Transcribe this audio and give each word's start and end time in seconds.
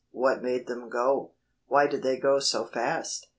"What 0.09 0.41
made 0.41 0.65
them 0.65 0.89
go?" 0.89 1.33
"Why 1.67 1.85
do 1.85 1.99
they 1.99 2.17
go 2.17 2.39
so 2.39 2.65
fast?" 2.65 3.27